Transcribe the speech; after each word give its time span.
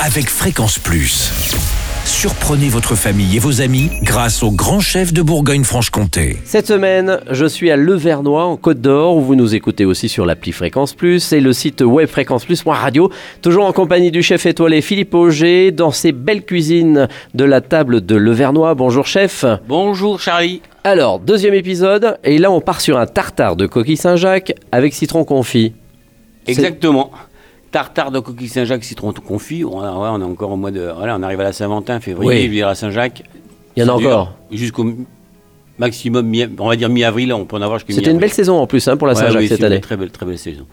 avec 0.00 0.28
Fréquence 0.28 0.78
Plus. 0.78 1.30
Surprenez 2.04 2.68
votre 2.68 2.94
famille 2.94 3.36
et 3.36 3.38
vos 3.38 3.62
amis 3.62 3.90
grâce 4.02 4.42
au 4.42 4.50
grand 4.50 4.80
chef 4.80 5.12
de 5.12 5.22
Bourgogne-Franche-Comté. 5.22 6.36
Cette 6.44 6.66
semaine, 6.66 7.18
je 7.30 7.46
suis 7.46 7.70
à 7.70 7.76
Levernois 7.76 8.44
en 8.44 8.56
Côte 8.56 8.80
d'Or 8.80 9.16
où 9.16 9.20
vous 9.22 9.34
nous 9.34 9.54
écoutez 9.54 9.84
aussi 9.86 10.08
sur 10.10 10.26
l'appli 10.26 10.52
Fréquence 10.52 10.92
Plus 10.94 11.32
et 11.32 11.40
le 11.40 11.52
site 11.54 11.80
web 11.80 12.08
Fréquence 12.08 12.44
Plus 12.44 12.62
radio. 12.66 13.10
Toujours 13.40 13.64
en 13.64 13.72
compagnie 13.72 14.10
du 14.10 14.22
chef 14.22 14.44
étoilé 14.46 14.82
Philippe 14.82 15.14
Auger 15.14 15.70
dans 15.72 15.90
ses 15.90 16.12
belles 16.12 16.44
cuisines 16.44 17.08
de 17.34 17.44
la 17.44 17.60
table 17.62 18.04
de 18.04 18.16
Levernois. 18.16 18.74
Bonjour 18.74 19.06
chef. 19.06 19.44
Bonjour 19.66 20.20
Charlie. 20.20 20.60
Alors, 20.84 21.18
deuxième 21.20 21.54
épisode 21.54 22.18
et 22.24 22.36
là 22.36 22.50
on 22.50 22.60
part 22.60 22.82
sur 22.82 22.98
un 22.98 23.06
tartare 23.06 23.56
de 23.56 23.66
coquille 23.66 23.96
Saint-Jacques 23.96 24.52
avec 24.72 24.92
citron 24.92 25.24
confit. 25.24 25.72
C'est- 26.44 26.52
Exactement. 26.52 27.10
Tartare 27.74 28.12
de 28.12 28.20
coquille 28.20 28.46
Saint-Jacques, 28.48 28.84
citron 28.84 29.12
confit. 29.12 29.64
On, 29.64 29.78
on 29.78 30.20
est 30.20 30.24
encore 30.24 30.52
au 30.52 30.56
mois 30.56 30.70
de. 30.70 30.92
Voilà, 30.96 31.16
on 31.16 31.22
arrive 31.24 31.40
à 31.40 31.42
la 31.42 31.52
Saint-Valentin, 31.52 31.98
février, 31.98 32.28
Oui. 32.30 32.42
je 32.42 32.46
veux 32.46 32.52
dire 32.54 32.68
à 32.68 32.76
Saint-Jacques. 32.76 33.24
Il 33.76 33.82
y 33.82 33.84
en 33.84 33.88
a 33.88 33.92
encore. 33.98 34.34
Jusqu'au 34.52 34.86
maximum, 35.78 36.24
mi- 36.24 36.46
on 36.60 36.68
va 36.68 36.76
dire 36.76 36.88
mi-avril, 36.88 37.32
on 37.32 37.44
peut 37.46 37.56
en 37.56 37.62
avoir 37.62 37.80
jusqu'à 37.80 37.94
C'était 37.94 38.12
une 38.12 38.18
belle 38.20 38.30
saison 38.32 38.58
en 38.60 38.68
plus 38.68 38.86
hein, 38.86 38.96
pour 38.96 39.08
la 39.08 39.16
Saint-Jacques 39.16 39.48
cette 39.48 39.58
une 39.58 39.64
année. 39.64 39.80
Très 39.80 39.96
belle, 39.96 40.12
très 40.12 40.24
belle 40.24 40.38
saison. 40.38 40.66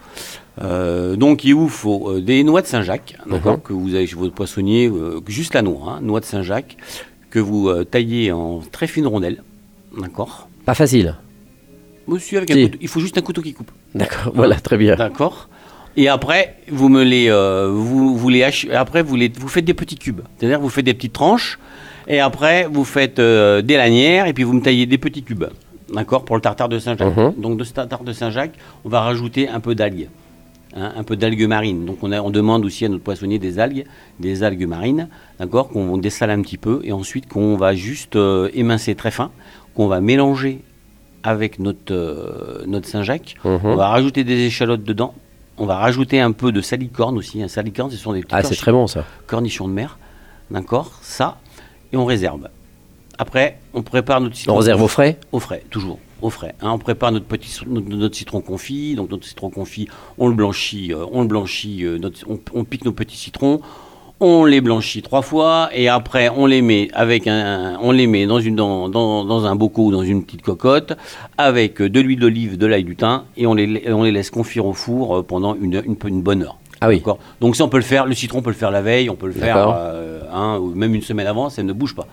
Euh, 0.62 1.16
donc 1.16 1.42
il 1.42 1.54
vous 1.56 1.68
faut 1.68 2.08
euh, 2.10 2.20
des 2.20 2.44
noix 2.44 2.62
de 2.62 2.68
Saint-Jacques, 2.68 3.16
Mhm. 3.26 3.58
que 3.64 3.72
vous 3.72 3.96
avez 3.96 4.06
chez 4.06 4.14
votre 4.14 4.32
poissonnier, 4.34 4.86
euh, 4.86 5.18
juste 5.26 5.54
la 5.54 5.62
noix, 5.62 5.94
hein, 5.94 5.98
noix 6.02 6.20
de 6.20 6.24
Saint-Jacques, 6.24 6.76
que 7.30 7.40
vous 7.40 7.68
taillez 7.82 8.30
en 8.30 8.60
très 8.70 8.86
fines 8.86 9.08
rondelles, 9.08 9.42
d'accord. 10.00 10.48
Pas 10.64 10.74
facile. 10.74 11.16
Monsieur, 12.06 12.38
avec 12.38 12.52
Si. 12.52 12.60
un 12.60 12.64
couteau, 12.66 12.78
il 12.80 12.86
faut 12.88 13.00
juste 13.00 13.18
un 13.18 13.22
couteau 13.22 13.42
qui 13.42 13.54
coupe. 13.54 13.72
D'accord, 13.96 14.30
voilà, 14.36 14.54
très 14.60 14.76
bien. 14.76 14.94
D'accord. 14.94 15.48
Et 15.96 16.08
après, 16.08 16.56
vous 16.70 16.88
me 16.88 17.02
les, 17.04 17.28
euh, 17.30 17.70
vous, 17.72 18.16
vous 18.16 18.28
les 18.28 18.42
Après, 18.72 19.02
vous 19.02 19.16
les, 19.16 19.28
vous 19.28 19.48
faites 19.48 19.64
des 19.64 19.74
petits 19.74 19.96
cubes. 19.96 20.20
C'est-à-dire, 20.38 20.60
vous 20.60 20.68
faites 20.70 20.84
des 20.84 20.94
petites 20.94 21.12
tranches. 21.12 21.58
Et 22.08 22.18
après, 22.20 22.66
vous 22.70 22.84
faites 22.84 23.18
euh, 23.18 23.62
des 23.62 23.76
lanières. 23.76 24.26
Et 24.26 24.32
puis, 24.32 24.42
vous 24.44 24.54
me 24.54 24.62
taillez 24.62 24.86
des 24.86 24.98
petits 24.98 25.22
cubes. 25.22 25.44
D'accord? 25.92 26.24
Pour 26.24 26.36
le 26.36 26.42
tartare 26.42 26.68
de 26.70 26.78
Saint-Jacques. 26.78 27.16
Mhm. 27.16 27.34
Donc, 27.36 27.58
de 27.58 27.64
ce 27.64 27.72
tartare 27.74 28.02
de 28.04 28.12
Saint-Jacques, 28.12 28.54
on 28.84 28.88
va 28.88 29.00
rajouter 29.02 29.48
un 29.48 29.60
peu 29.60 29.74
d'algues. 29.74 30.08
hein, 30.74 30.92
un 30.96 31.02
peu 31.02 31.16
d'algues 31.16 31.46
marines. 31.46 31.84
Donc, 31.84 31.98
on, 32.02 32.10
a- 32.12 32.22
on 32.22 32.30
demande 32.30 32.64
aussi 32.64 32.86
à 32.86 32.88
notre 32.88 33.02
poissonnier 33.04 33.38
des 33.38 33.58
algues, 33.58 33.84
des 34.18 34.42
algues 34.42 34.66
marines. 34.66 35.08
D'accord? 35.38 35.68
Qu'on 35.68 35.98
dessale 35.98 36.30
un 36.30 36.40
petit 36.40 36.56
peu. 36.56 36.80
Et 36.84 36.92
ensuite, 36.92 37.28
qu'on 37.28 37.56
va 37.56 37.74
juste 37.74 38.16
euh, 38.16 38.48
émincer 38.54 38.94
très 38.94 39.10
fin. 39.10 39.30
Qu'on 39.74 39.86
va 39.88 40.00
mélanger 40.00 40.60
avec 41.22 41.58
notre, 41.58 41.92
euh, 41.92 42.64
notre 42.66 42.88
Saint-Jacques. 42.88 43.34
Mhm. 43.44 43.60
On 43.64 43.76
va 43.76 43.88
rajouter 43.88 44.24
des 44.24 44.46
échalotes 44.46 44.82
dedans. 44.84 45.12
On 45.58 45.66
va 45.66 45.76
rajouter 45.76 46.20
un 46.20 46.32
peu 46.32 46.50
de 46.52 46.60
salicorne 46.60 47.18
aussi. 47.18 47.42
Un 47.42 47.48
salicorne, 47.48 47.90
ce 47.90 47.96
sont 47.96 48.12
des 48.12 48.20
petits 48.20 48.34
Ah, 48.34 48.42
c'est 48.42 48.48
cornichons- 48.54 48.60
très 48.60 48.72
bon 48.72 48.86
ça. 48.86 49.04
cornichons 49.26 49.68
de 49.68 49.72
mer. 49.72 49.98
D'accord 50.50 50.92
Ça. 51.02 51.38
Et 51.92 51.96
on 51.96 52.04
réserve. 52.04 52.48
Après, 53.18 53.58
on 53.74 53.82
prépare 53.82 54.20
notre 54.20 54.36
citron. 54.36 54.54
On 54.54 54.58
réserve 54.58 54.82
au 54.82 54.88
frais? 54.88 55.18
Au 55.30 55.38
frais, 55.40 55.62
toujours. 55.70 55.98
Au 56.22 56.30
frais. 56.30 56.54
hein. 56.62 56.70
on 56.70 56.78
prépare 56.78 57.10
notre 57.12 57.26
petit 57.26 57.50
notre, 57.66 57.88
notre 57.88 58.14
citron 58.16 58.40
confit. 58.40 58.94
Donc 58.94 59.10
notre 59.10 59.26
citron 59.26 59.50
confit, 59.50 59.88
on 60.18 60.28
le 60.28 60.34
blanchit. 60.34 60.92
euh, 60.92 61.04
on 61.12 61.22
le 61.22 61.26
blanchit. 61.28 61.84
euh, 61.84 61.98
notre- 61.98 62.24
on, 62.28 62.38
on 62.54 62.64
pique 62.64 62.84
nos 62.84 62.92
petits 62.92 63.16
citrons. 63.16 63.60
On 64.24 64.44
les 64.44 64.60
blanchit 64.60 65.02
trois 65.02 65.22
fois 65.22 65.68
et 65.74 65.88
après 65.88 66.28
on 66.28 66.46
les 66.46 66.62
met 66.62 66.88
avec 66.92 67.26
un, 67.26 67.76
on 67.82 67.90
les 67.90 68.06
met 68.06 68.24
dans 68.24 68.38
une 68.38 68.54
dans, 68.54 68.88
dans, 68.88 69.24
dans 69.24 69.46
un 69.46 69.56
bocaux 69.56 69.86
ou 69.86 69.90
dans 69.90 70.04
une 70.04 70.22
petite 70.22 70.42
cocotte 70.42 70.92
avec 71.36 71.82
de 71.82 72.00
l'huile 72.00 72.20
d'olive, 72.20 72.56
de 72.56 72.66
l'ail 72.66 72.84
du 72.84 72.94
thym 72.94 73.24
et 73.36 73.48
on 73.48 73.54
les 73.54 73.92
on 73.92 74.04
les 74.04 74.12
laisse 74.12 74.30
confire 74.30 74.64
au 74.64 74.74
four 74.74 75.16
euh, 75.16 75.22
pendant 75.24 75.56
une, 75.56 75.82
une, 75.84 75.96
une 76.06 76.22
bonne 76.22 76.44
heure. 76.44 76.56
Ah 76.80 76.86
oui. 76.86 77.02
Donc 77.40 77.56
ça 77.56 77.64
on 77.64 77.68
peut 77.68 77.78
le 77.78 77.82
faire, 77.82 78.06
le 78.06 78.14
citron 78.14 78.38
on 78.38 78.42
peut 78.42 78.50
le 78.50 78.54
faire 78.54 78.70
la 78.70 78.80
veille, 78.80 79.10
on 79.10 79.16
peut 79.16 79.26
le 79.26 79.32
faire 79.32 79.74
euh, 79.76 80.20
hein, 80.32 80.56
ou 80.60 80.72
même 80.72 80.94
une 80.94 81.02
semaine 81.02 81.26
avant, 81.26 81.50
ça 81.50 81.64
ne 81.64 81.72
bouge 81.72 81.96
pas. 81.96 82.06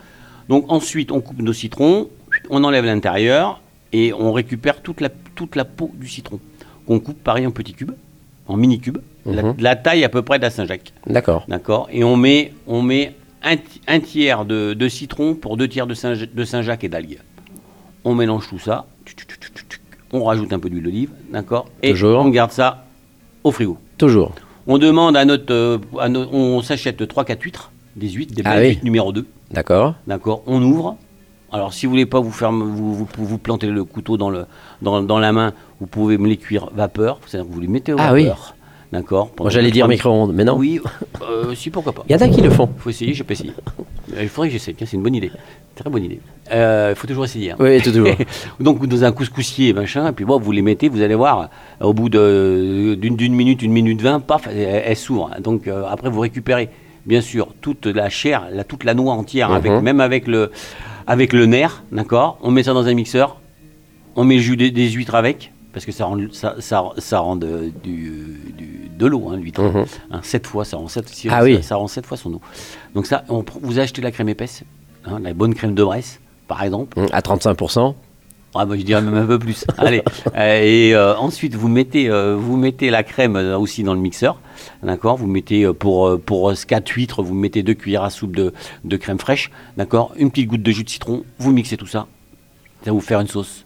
Donc 0.48 0.66
ensuite 0.68 1.12
on 1.12 1.22
coupe 1.22 1.44
nos 1.44 1.54
citrons, 1.54 2.08
on 2.50 2.64
enlève 2.64 2.86
l'intérieur 2.86 3.62
et 3.94 4.14
on 4.14 4.34
récupère 4.34 4.82
toute 4.82 5.00
la, 5.02 5.10
toute 5.36 5.56
la 5.56 5.64
peau 5.64 5.92
du 5.94 6.08
citron. 6.08 6.39
On 6.88 7.00
coupe 7.00 7.23
pareil 7.23 7.45
en 7.45 7.52
petits 7.52 7.73
cubes, 7.73 7.92
en 8.49 8.58
mini 8.58 8.80
cubes, 8.80 8.98
la, 9.26 9.43
Mhm. 9.43 9.55
la 9.60 9.76
taille 9.76 10.04
à 10.04 10.10
peu 10.10 10.21
près 10.21 10.37
de 10.39 10.43
la 10.43 10.49
Saint-Jacques. 10.49 10.92
D'accord. 11.08 11.45
D'accord 11.48 11.87
Et 11.92 12.04
on 12.04 12.17
met, 12.17 12.52
on 12.67 12.82
met 12.82 13.14
un, 13.43 13.55
un 13.87 13.99
tiers 13.99 14.43
de, 14.45 14.73
de 14.73 14.89
citron 14.89 15.36
pour 15.36 15.55
deux 15.55 15.67
tiers 15.67 15.87
de 15.87 15.93
Saint- 15.93 16.15
de 16.33 16.43
Saint-Jacques 16.43 16.83
et 16.83 16.89
d'algues. 16.89 17.20
On 18.04 18.15
mélange 18.15 18.48
tout 18.49 18.59
ça, 18.59 18.86
on 20.11 20.23
rajoute 20.23 20.52
un 20.54 20.59
peu 20.59 20.70
d'huile 20.70 20.83
d'olive, 20.83 21.11
d'accord 21.32 21.67
Et 21.83 21.92
Toujours. 21.92 22.20
on 22.26 22.30
garde 22.30 22.52
ça 22.52 22.86
au 23.43 23.52
frigo. 23.52 23.77
Toujours. 23.98 24.33
On 24.67 24.77
demande 24.77 25.15
à 25.17 25.26
notre. 25.26 25.54
euh, 25.54 25.77
à 25.99 26.09
no- 26.09 26.27
on 26.32 26.61
s'achète 26.61 27.02
3-4 27.08 27.42
huîtres, 27.43 27.71
des 27.95 28.09
huîtres, 28.09 28.33
des 28.36 28.42
Ah 28.45 28.55
oui. 28.59 28.70
huîtres 28.70 28.83
numéro 28.83 29.11
2. 29.11 29.26
D'accord. 29.52 29.95
D'accord 30.08 30.43
On 30.48 30.61
ouvre. 30.61 30.98
Alors, 31.52 31.73
si 31.73 31.86
vous 31.86 31.92
voulez 31.92 32.05
pas 32.05 32.20
vous 32.20 32.32
faire. 32.32 32.52
Vous, 32.52 32.93
vous, 32.95 33.08
vous 33.17 33.37
planter 33.37 33.67
le 33.67 33.83
couteau 33.83 34.17
dans, 34.17 34.30
le, 34.30 34.45
dans, 34.82 35.02
dans 35.02 35.20
la 35.20 35.32
main, 35.32 35.54
vous 35.80 35.87
pouvez 35.87 36.17
me 36.17 36.27
les 36.27 36.37
cuire 36.37 36.70
vapeur. 36.76 37.20
C'est-à-dire 37.26 37.48
que 37.49 37.54
vous 37.54 37.61
les 37.61 37.67
mettez 37.67 37.93
au 37.93 37.98
Ah 37.99 38.14
oui. 38.14 38.23
vapeur. 38.26 38.55
D'accord 38.92 39.30
Moi 39.39 39.52
j'allais 39.52 39.70
dire 39.70 39.88
micro-ondes, 39.88 40.33
mais 40.33 40.43
non. 40.43 40.58
Oui, 40.58 40.80
euh, 41.21 41.54
si, 41.54 41.70
pourquoi 41.70 41.93
pas. 41.93 42.04
Il 42.09 42.11
y 42.11 42.15
en 42.15 42.21
a 42.21 42.27
qui 42.27 42.42
le 42.42 42.49
font. 42.49 42.70
Il 42.76 42.82
faut 42.82 42.89
essayer, 42.89 43.14
j'ai 43.14 43.23
pas 43.23 43.33
essayé. 43.33 43.54
Euh, 44.15 44.23
Il 44.23 44.30
faudrait 44.30 44.48
que 44.48 44.54
j'essaie, 44.54 44.73
tiens, 44.73 44.88
c'est 44.89 44.98
une 44.98 45.04
bonne 45.04 45.14
idée. 45.14 45.32
Très 45.76 45.92
bonne 45.92 46.04
idée. 46.05 46.20
Il 46.52 46.95
faut 46.95 47.05
toujours 47.05 47.26
essayer. 47.26 47.52
hein. 47.52 47.55
Oui, 47.59 47.80
toujours. 47.83 48.08
Donc 48.59 48.83
dans 48.88 49.04
un 49.04 49.11
couscoussier, 49.11 49.73
machin, 49.73 50.08
et 50.09 50.11
puis 50.11 50.26
bon, 50.26 50.39
vous 50.39 50.52
les 50.52 50.64
mettez, 50.64 50.89
vous 50.89 51.02
allez 51.04 51.14
voir, 51.14 51.49
au 51.82 51.93
bout 51.93 52.09
d'une 52.09 53.36
minute, 53.36 53.61
une 53.61 53.71
minute 53.71 54.02
vingt, 54.02 54.20
paf, 54.21 54.48
elle, 54.48 54.58
elle 54.86 54.95
s'ouvre. 54.98 55.30
Donc 55.39 55.67
euh, 55.67 55.83
après, 55.88 56.09
vous 56.09 56.21
récupérez, 56.21 56.70
bien 57.05 57.21
sûr, 57.21 57.49
toute 57.61 57.86
la 57.86 58.09
chair, 58.09 58.48
la, 58.52 58.64
toute 58.64 58.83
la 58.86 58.95
noix 58.95 59.14
entière, 59.14 59.52
avec, 59.52 59.71
Mhm. 59.71 59.82
même 59.83 59.99
avec 60.02 60.27
le, 60.27 60.52
avec 61.09 61.33
le 61.33 61.45
nerf, 61.45 61.83
d'accord 61.92 62.37
On 62.42 62.52
met 62.52 62.64
ça 62.64 62.73
dans 62.73 62.87
un 62.87 62.93
mixeur, 62.93 63.42
on 64.15 64.23
met 64.23 64.36
le 64.36 64.42
jus 64.42 64.55
des, 64.55 64.71
des 64.71 64.89
huîtres 64.92 65.15
avec, 65.15 65.52
parce 65.73 65.86
que 65.86 65.92
ça 65.92 66.05
rend, 66.05 66.17
ça, 66.31 66.55
ça, 66.59 66.83
ça 66.99 67.20
rend 67.20 67.36
de, 67.36 67.71
du, 67.83 68.39
du- 68.55 68.89
de 68.97 69.05
l'eau, 69.08 69.30
hein, 69.30 69.37
l'huître. 69.37 69.61
Mhm. 69.61 69.86
Hein, 70.11 70.20
fois, 70.47 70.64
ça 70.65 70.77
rend 70.77 70.87
sept, 70.87 71.09
si- 71.09 71.27
Ah 71.30 71.39
ça, 71.39 71.43
oui. 71.43 71.64
ça 71.64 71.75
rend 71.77 71.87
fois 72.05 72.15
son 72.17 72.33
eau. 72.36 72.42
Donc 72.95 73.05
ça, 73.08 73.23
on 73.30 73.43
vous 73.61 73.80
achetez 73.80 74.02
la 74.02 74.11
crème 74.11 74.30
épaisse, 74.30 74.64
hein, 75.05 75.20
la 75.21 75.33
bonne 75.33 75.53
crème 75.55 75.73
de 75.73 75.83
Bresse, 75.83 76.20
par 76.47 76.61
exemple. 76.64 76.99
Hum, 76.99 77.08
À 77.11 77.21
35%. 77.21 77.95
Ah 78.55 78.65
bah, 78.65 78.76
je 78.77 78.82
dirais 78.83 79.02
même 79.02 79.14
un 79.15 79.26
peu 79.26 79.37
plus. 79.37 79.64
Allez. 79.77 80.02
Euh, 80.36 80.61
et 80.64 80.95
euh, 80.95 81.15
ensuite, 81.17 81.54
vous 81.55 81.67
mettez, 81.67 82.10
euh, 82.10 82.36
vous 82.36 82.58
mettez 82.58 82.89
la 82.89 83.04
crème 83.04 83.36
euh, 83.36 83.58
aussi 83.58 83.83
dans 83.83 83.93
le 83.93 83.99
mixeur. 83.99 84.39
D'accord? 84.83 85.17
Vous 85.17 85.27
mettez 85.27 85.71
pour, 85.73 86.20
pour 86.20 86.52
4 86.67 86.89
huîtres, 86.89 87.21
vous 87.21 87.33
mettez 87.36 87.61
2 87.64 87.73
cuillères 87.76 88.04
à 88.04 88.09
soupe 88.09 88.36
de, 88.36 88.54
de 88.83 88.98
crème 88.98 89.20
fraîche. 89.20 89.52
D'accord? 89.77 90.14
Une 90.17 90.32
petite 90.32 90.48
goutte 90.48 90.64
de 90.64 90.71
jus 90.71 90.83
de 90.83 90.89
citron. 90.89 91.23
Vous 91.38 91.52
mixez 91.52 91.77
tout 91.77 91.86
ça. 91.88 92.08
Ça 92.83 92.88
va 92.88 92.92
vous 92.93 93.02
faire 93.02 93.20
une 93.20 93.27
sauce 93.27 93.65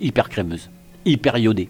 hyper 0.00 0.28
crémeuse, 0.28 0.68
hyper 1.06 1.38
iodée. 1.38 1.68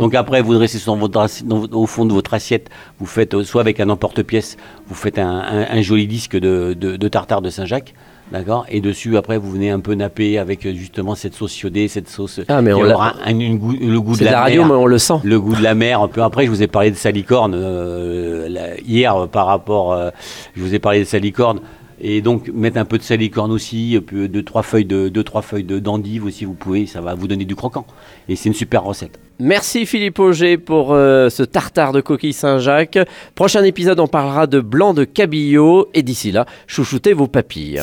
Donc 0.00 0.14
après, 0.14 0.42
vous 0.42 0.52
dressez 0.54 0.78
sur 0.78 0.94
votre 0.96 1.18
assi- 1.20 1.44
dans 1.46 1.58
votre- 1.60 1.76
au 1.76 1.86
fond 1.86 2.04
de 2.04 2.12
votre 2.12 2.34
assiette, 2.34 2.68
vous 2.98 3.06
faites 3.06 3.42
soit 3.42 3.62
avec 3.62 3.80
un 3.80 3.88
emporte-pièce, 3.88 4.58
vous 4.86 4.94
faites 4.94 5.18
un, 5.18 5.26
un- 5.38 5.66
un 5.70 5.80
joli 5.82 6.06
disque 6.06 6.36
de, 6.36 6.74
de- 6.78 6.96
de 6.96 7.08
tartare 7.08 7.40
de 7.40 7.48
Saint-Jacques, 7.48 7.94
d'accord 8.30 8.64
Et 8.68 8.80
dessus, 8.80 9.16
après, 9.16 9.36
vous 9.38 9.50
venez 9.50 9.70
un 9.70 9.80
peu 9.80 9.94
napper 9.94 10.38
avec 10.38 10.64
euh, 10.66 10.72
justement 10.74 11.14
cette 11.14 11.34
sauce 11.34 11.60
iodée, 11.62 11.88
cette 11.88 12.08
sauce. 12.08 12.40
Ah, 12.48 12.62
mais 12.62 12.72
on 12.72 12.88
aura 12.90 13.14
un- 13.24 13.38
une 13.38 13.58
goût- 13.58 13.76
le 13.78 14.00
goût 14.00 14.16
de 14.16 14.24
la, 14.24 14.30
la 14.32 14.40
radio, 14.42 14.62
mer, 14.62 14.68
mais 14.70 14.76
on 14.76 14.86
le 14.86 14.98
sent. 14.98 15.14
le 15.24 15.40
goût 15.40 15.54
de 15.54 15.62
la 15.62 15.74
mer. 15.74 16.00
Un 16.00 16.08
peu 16.08 16.22
après, 16.22 16.44
je 16.46 16.50
vous 16.50 16.62
ai 16.62 16.66
parlé 16.68 16.90
de 16.90 16.96
salicorne 16.96 17.54
euh, 17.54 18.76
hier 18.86 19.28
par 19.30 19.46
rapport. 19.46 19.92
euh, 19.92 20.10
je 20.56 20.62
vous 20.62 20.74
ai 20.74 20.78
parlé 20.78 21.00
de 21.00 21.04
salicorne. 21.04 21.60
Et 22.04 22.20
donc 22.20 22.48
mettre 22.48 22.78
un 22.78 22.84
peu 22.84 22.98
de 22.98 23.02
salicorne 23.02 23.52
aussi, 23.52 23.94
et 23.94 24.00
puis 24.00 24.28
deux 24.28 24.42
trois 24.42 24.62
feuilles 24.62 24.84
de 24.84 25.08
deux 25.08 25.22
trois 25.22 25.40
feuilles 25.40 25.62
de 25.62 25.78
d'endive 25.78 26.24
aussi 26.24 26.44
vous 26.44 26.54
pouvez, 26.54 26.86
ça 26.86 27.00
va 27.00 27.14
vous 27.14 27.28
donner 27.28 27.44
du 27.44 27.54
croquant. 27.54 27.86
Et 28.28 28.34
c'est 28.34 28.48
une 28.48 28.54
super 28.54 28.82
recette. 28.82 29.20
Merci 29.38 29.86
Philippe 29.86 30.18
Auger 30.18 30.58
pour 30.58 30.92
euh, 30.92 31.30
ce 31.30 31.44
tartare 31.44 31.92
de 31.92 32.00
coquille 32.00 32.32
Saint-Jacques. 32.32 32.98
Prochain 33.36 33.62
épisode, 33.62 34.00
on 34.00 34.08
parlera 34.08 34.48
de 34.48 34.60
blanc 34.60 34.94
de 34.94 35.04
cabillaud. 35.04 35.88
Et 35.94 36.02
d'ici 36.02 36.32
là, 36.32 36.46
chouchoutez 36.66 37.12
vos 37.12 37.28
papilles. 37.28 37.80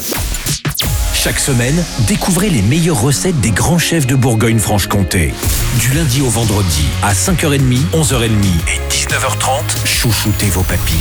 Chaque 1.14 1.40
semaine, 1.40 1.76
découvrez 2.08 2.50
les 2.50 2.62
meilleures 2.62 3.02
recettes 3.02 3.40
des 3.42 3.52
grands 3.52 3.78
chefs 3.78 4.08
de 4.08 4.16
Bourgogne-Franche-Comté. 4.16 5.34
Du 5.80 5.94
lundi 5.94 6.22
au 6.22 6.30
vendredi 6.30 6.86
à 7.04 7.14
5h30, 7.14 7.60
11h30 7.94 8.28
et 8.30 8.80
19h30, 8.90 9.86
chouchoutez 9.86 10.48
vos 10.48 10.64
papilles. 10.64 10.96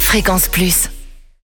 Fréquence 0.00 0.48
Plus. 0.48 0.90